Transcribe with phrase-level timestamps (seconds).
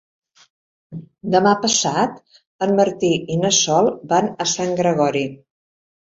[1.33, 2.15] Demà passat
[2.67, 5.23] en Martí i na Sol van a Sant Gregori.